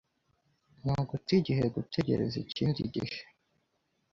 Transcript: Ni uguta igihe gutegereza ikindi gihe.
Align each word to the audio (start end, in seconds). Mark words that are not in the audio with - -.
Ni 0.83 0.91
uguta 1.01 1.29
igihe 1.39 1.63
gutegereza 1.75 2.37
ikindi 2.45 2.81
gihe. 2.93 3.17